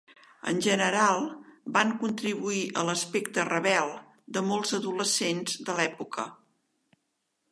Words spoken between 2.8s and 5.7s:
a l'aspecte "rebel" de molts adolescents